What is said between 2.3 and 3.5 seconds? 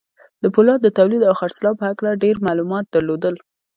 معلومات درلودل.